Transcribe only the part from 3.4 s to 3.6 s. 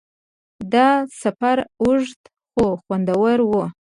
و.